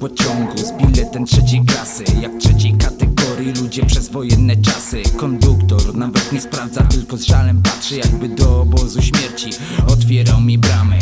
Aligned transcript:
pociągu 0.00 0.58
z 0.58 0.72
biletem 0.72 1.26
trzeciej 1.26 1.64
klasy. 1.64 2.04
Jak 2.22 2.38
trzeciej 2.38 2.72
kategorii 2.72 3.52
ludzie 3.62 3.86
przez 3.86 4.08
wojenne 4.08 4.56
czasy. 4.56 5.02
Konduktor 5.16 5.94
nawet 5.94 6.32
nie 6.32 6.40
sprawdza, 6.40 6.82
tylko 6.82 7.16
z 7.16 7.22
żalem 7.22 7.62
patrzy 7.62 7.96
Jakby 7.96 8.28
do 8.28 8.60
obozu 8.60 9.02
śmierci 9.02 9.50
otwierał 9.86 10.40
mi 10.40 10.58
bramy. 10.58 10.98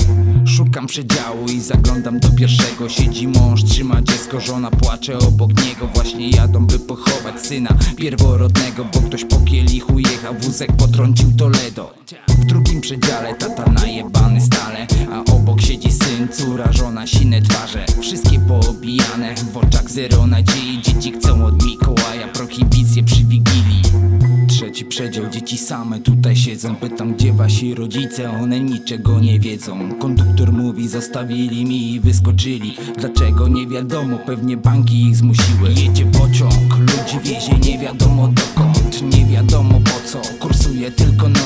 Szukam 0.47 0.87
przedziału 0.87 1.47
i 1.47 1.61
zaglądam 1.61 2.21
do 2.21 2.31
pierwszego. 2.31 2.89
Siedzi 2.89 3.29
mąż, 3.29 3.65
trzyma 3.65 4.03
dziecko, 4.03 4.41
żona 4.41 4.71
płacze 4.71 5.19
obok 5.19 5.51
niego. 5.51 5.89
Właśnie 5.95 6.31
jadą 6.31 6.67
by 6.67 6.79
pochować 6.79 7.41
syna 7.41 7.75
pierworodnego 7.97 8.85
Bo 8.95 9.01
ktoś 9.01 9.25
po 9.25 9.37
kielichu 9.37 9.99
jechał, 9.99 10.35
wózek 10.41 10.73
potrącił 10.73 11.33
Toledo. 11.33 11.95
W 12.29 12.47
drugim 12.47 12.81
przedziale 12.81 13.35
tata 13.35 13.71
najebany 13.71 14.41
siedzi 16.33 16.43
syn, 16.43 16.47
córa, 16.47 16.73
żona, 16.73 17.07
sine 17.07 17.43
twarze. 17.43 17.87
Wszystkie 18.01 18.41
poobijane, 18.41 19.35
w 19.53 19.57
oczach 19.57 19.91
zero 19.91 20.27
nadziei. 20.27 20.83
Dzieci 20.83 21.13
chcą 21.13 21.45
od 21.47 21.65
Mikołaja 21.65 22.29
prohibicję 22.29 23.03
przy 23.03 23.25
Wigilii. 23.25 23.83
Trzeci 24.49 24.85
przedział, 24.85 25.31
dzieci 25.31 25.59
same 25.59 26.01
tutaj 26.01 26.37
siedzą. 26.37 26.77
Pytam 26.77 27.15
gdzie 27.15 27.33
wasi 27.33 27.75
rodzice, 27.75 28.31
one 28.31 28.61
niczego 28.61 29.21
nie 29.21 29.41
wiedzą. 29.41 29.99
Konduktor 29.99 30.53
mówi 30.53 30.89
zostawili 30.89 31.65
mi 31.65 31.93
i 31.93 32.01
wyskoczyli. 32.01 32.77
Dlaczego? 32.99 33.49
Nie 33.49 33.67
wiadomo, 33.67 34.19
pewnie 34.19 34.57
banki 34.57 35.03
ich 35.03 35.17
zmusiły. 35.17 35.69
Jedzie 35.69 36.07
pociąg, 36.07 36.79
ludzi 36.79 37.19
wiezie 37.25 37.59
nie 37.59 37.79
wiadomo 37.79 38.29
dokąd. 38.29 39.03
Nie 39.17 39.27
wiadomo 39.27 39.81
po 39.81 40.09
co, 40.09 40.21
kursuje 40.39 40.91
tylko 40.91 41.29
nocą 41.29 41.42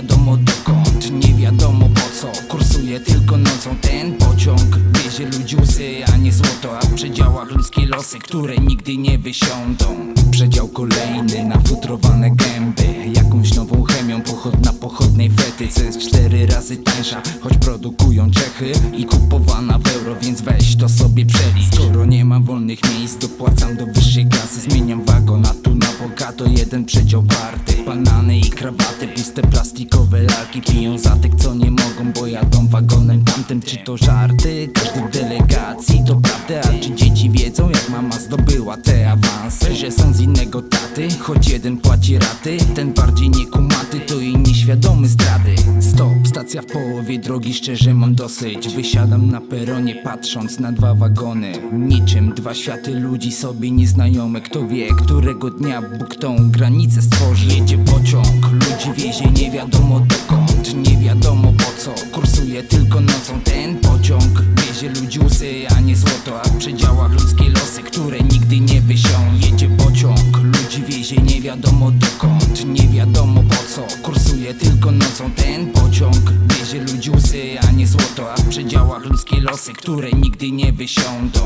wiadomo 0.00 0.36
dokąd 0.36 1.10
Nie 1.10 1.34
wiadomo 1.34 1.88
po 1.94 2.00
co, 2.00 2.42
kursuje 2.48 3.00
tylko 3.00 3.36
nocą 3.36 3.76
ten 3.80 4.12
pociąg 4.12 4.78
Wiezie 5.04 5.38
ludzi 5.38 5.56
łzy, 5.56 6.04
a 6.14 6.16
nie 6.16 6.32
złoto. 6.32 6.78
A 6.78 6.80
w 6.80 6.94
przedziałach 6.94 7.50
ludzkie 7.50 7.86
losy, 7.86 8.18
które 8.18 8.56
nigdy 8.56 8.96
nie 8.96 9.18
wysiądą. 9.18 9.84
Przedział 10.30 10.68
kolejny, 10.68 11.44
nafutrowane 11.44 12.30
gęby 12.30 13.12
Jakąś 13.16 13.54
nową 13.54 13.82
chemią, 13.82 14.20
pochodna 14.20 14.72
pochodnej 14.72 15.30
fety. 15.30 15.64
Jest 15.64 15.98
cztery 15.98 16.46
razy 16.46 16.76
tańsza, 16.76 17.22
choć 17.40 17.52
produkują 17.58 18.30
Czechy 18.30 18.72
I 18.96 19.04
kupowana 19.04 19.78
w 19.78 19.86
euro, 19.86 20.16
więc 20.22 20.40
weź 20.40 20.76
to 20.76 20.88
sobie 20.88 21.26
przelicz. 21.26 21.74
Skoro 21.74 22.04
nie 22.04 22.24
ma 22.24 22.40
wolnych 22.40 22.78
miejsc, 22.94 23.18
dopłacam 23.18 23.76
do 23.76 23.86
wyższej 23.86 24.26
klasy. 24.26 24.60
Zmieniam 24.60 25.04
wagon, 25.04 25.46
a 25.46 25.54
tu 25.62 25.74
na 25.74 25.86
bogato 26.00 26.44
jeden 26.46 26.84
przedział 26.84 27.22
party 27.22 27.70
Banany 27.86 28.38
i 28.38 28.50
krawaty, 28.50 28.99
puste 29.20 29.42
plastikowe 29.42 30.22
lalki 30.22 30.62
Piją 30.62 30.98
za 30.98 31.16
tych, 31.16 31.34
co 31.34 31.54
nie 31.54 31.70
mogą, 31.70 32.12
bo 32.14 32.26
jadą 32.26 32.68
wagonem 32.68 33.24
tamtym. 33.24 33.62
Czy 33.62 33.76
to 33.76 33.96
żarty? 33.96 34.68
Każdy 34.74 35.00
w 35.00 35.10
delegacji 35.10 36.02
to 36.06 36.16
prawda 36.16 36.70
A 36.70 36.82
czy 36.82 36.94
dzieci 36.94 37.30
wiedzą, 37.30 37.70
jak 37.70 37.88
mama 37.88 38.18
zdobyła 38.18 38.76
te 38.76 39.10
awanse? 39.10 39.76
Że 39.76 39.90
są 39.90 40.12
z 40.12 40.20
innego 40.20 40.62
taty, 40.62 41.08
choć 41.20 41.48
jeden 41.48 41.76
płaci 41.76 42.18
raty 42.18 42.58
Ten 42.74 42.92
bardziej 42.92 43.30
niekumaty, 43.30 44.00
to 44.00 44.20
i 44.20 44.36
nieświadomy 44.36 45.08
zdrady. 45.08 45.54
Stop, 45.80 46.28
stacja 46.28 46.62
w 46.62 46.66
połowie 46.66 47.18
drogi, 47.18 47.54
szczerze 47.54 47.94
mam 47.94 48.14
dosyć. 48.14 48.68
Wysiadam 48.68 49.30
na 49.30 49.40
peronie, 49.40 49.94
patrząc 49.94 50.58
na 50.58 50.72
dwa 50.72 50.94
wagony. 50.94 51.52
Niczym 51.72 52.34
dwa 52.34 52.54
światy 52.54 52.94
ludzi 52.94 53.32
sobie 53.32 53.70
nieznajome. 53.70 54.40
Kto 54.40 54.66
wie, 54.66 54.88
którego 55.04 55.50
dnia 55.50 55.82
Bóg 55.98 56.14
tą 56.14 56.50
granicę 56.50 57.02
stworzy. 57.02 57.46
Jedzie 57.46 57.78
pociąg, 57.78 58.19
wiadomo 59.60 60.00
dokąd 60.00 60.74
Nie 60.74 60.96
wiadomo 60.96 61.52
po 61.52 61.82
co, 61.82 61.90
kursuje 62.12 62.62
tylko 62.62 63.00
nocą 63.00 63.40
ten 63.44 63.76
pociąg. 63.78 64.42
Wiezie 64.42 64.88
ludzi 65.00 65.20
łzy, 65.20 65.66
a 65.76 65.80
nie 65.80 65.96
złoto. 65.96 66.42
A 66.42 66.48
w 66.48 66.56
przedziałach 66.56 67.12
ludzkie 67.12 67.50
losy, 67.50 67.82
które 67.82 68.18
nigdy 68.20 68.60
nie 68.60 68.80
wysią 68.80 69.18
Jedzie 69.40 69.68
pociąg, 69.68 70.36
ludzi 70.36 70.82
wiezie 70.82 71.16
nie 71.16 71.40
wiadomo 71.40 71.90
dokąd 71.90 72.64
Nie 72.64 72.88
wiadomo 72.88 73.42
po 73.42 73.54
co, 73.54 74.02
kursuje 74.02 74.54
tylko 74.54 74.90
nocą 74.90 75.30
ten 75.30 75.72
pociąg. 75.72 76.32
Wiezie 76.58 76.80
ludzi 76.80 77.10
łzy, 77.10 77.60
a 77.68 77.70
nie 77.70 77.86
złoto. 77.86 78.32
A 78.32 78.36
w 78.36 78.48
przedziałach 78.48 79.04
ludzkie 79.04 79.40
losy, 79.40 79.72
które 79.72 80.10
nigdy 80.10 80.50
nie 80.50 80.72
wysiądą 80.72 81.40